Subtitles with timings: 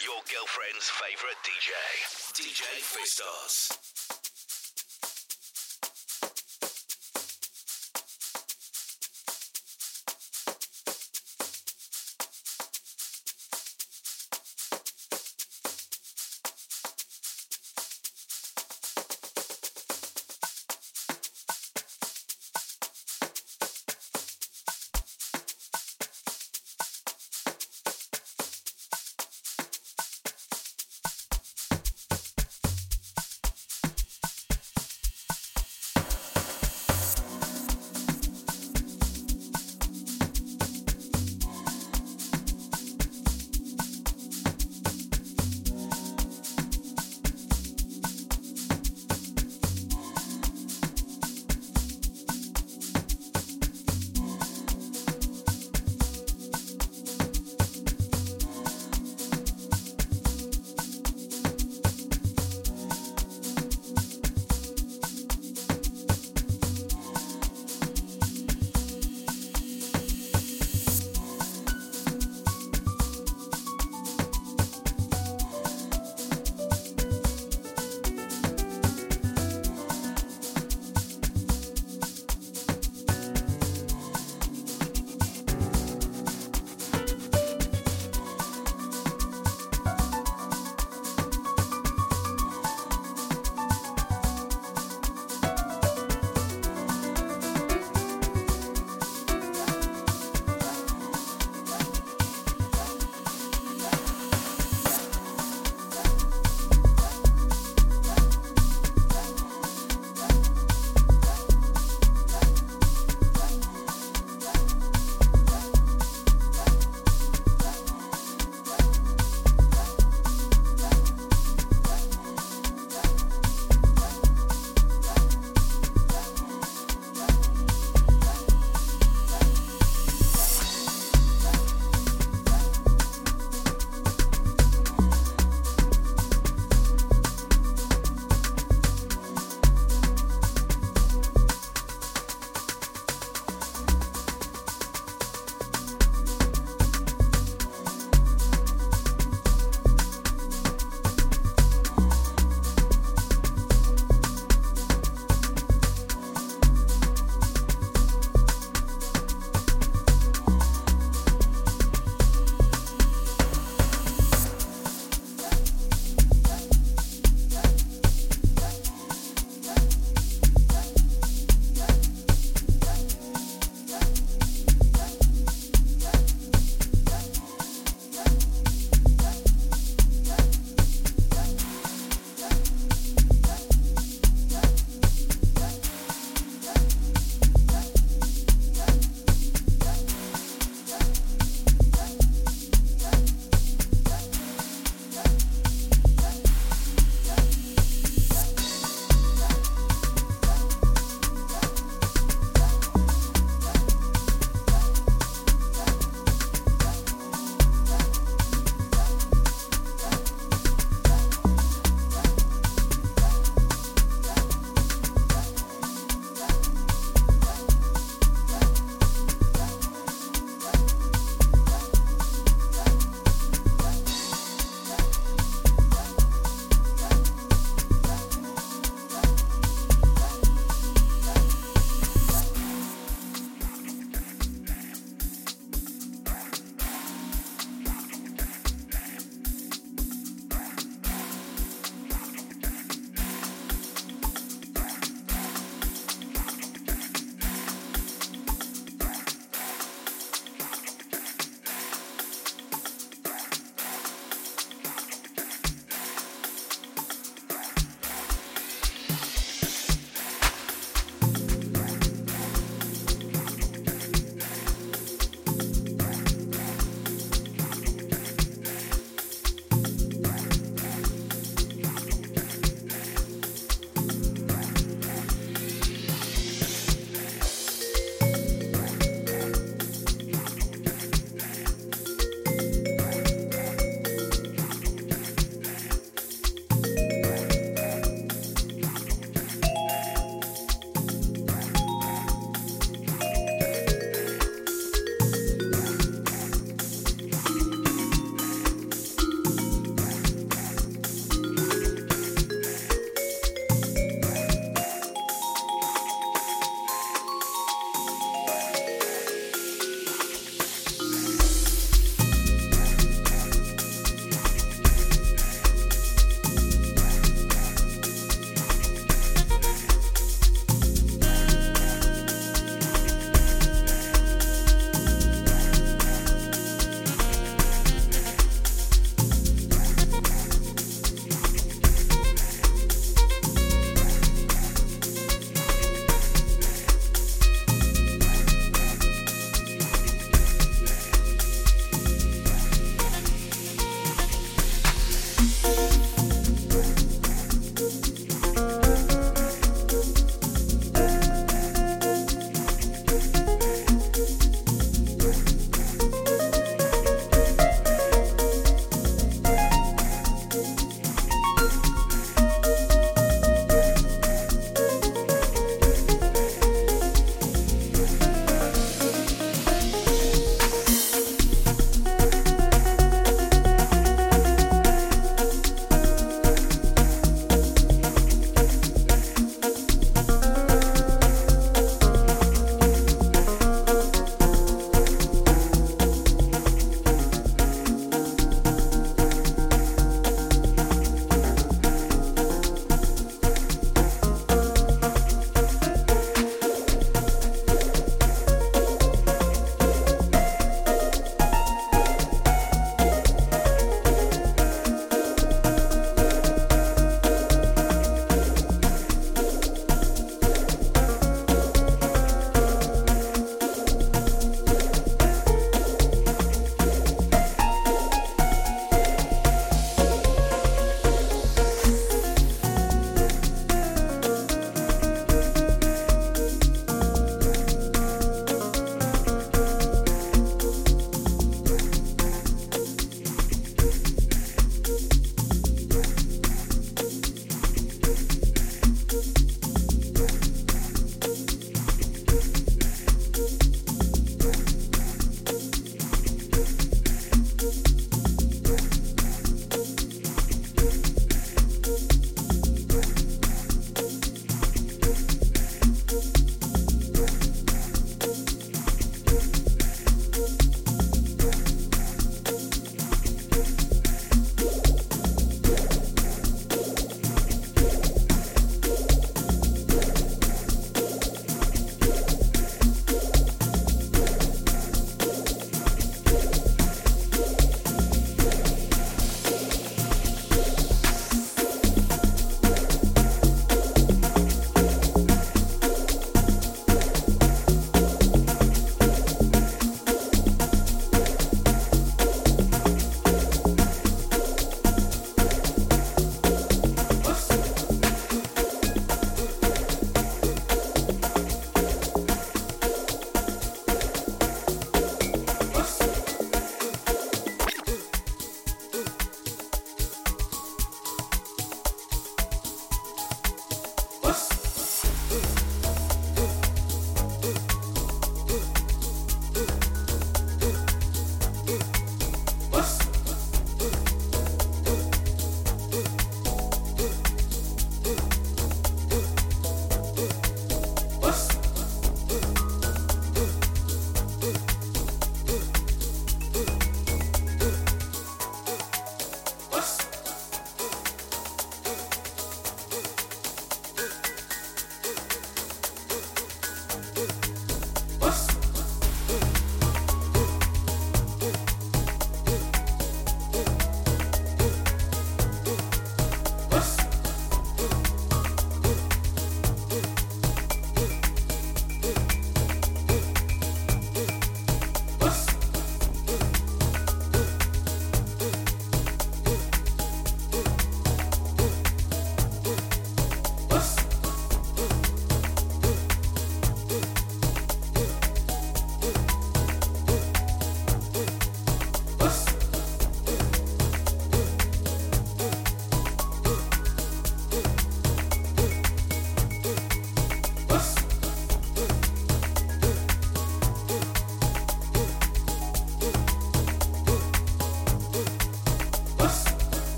[0.00, 1.74] Your girlfriend's favorite DJ.
[2.38, 4.67] DJ Fistos.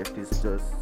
[0.00, 0.79] left is just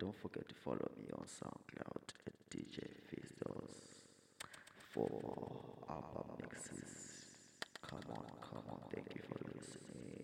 [0.00, 3.74] don't forget to follow me on SoundCloud at DJ Fistos
[4.94, 5.10] for
[5.90, 7.26] album mixes.
[7.82, 10.19] Come on, come on, thank you for listening.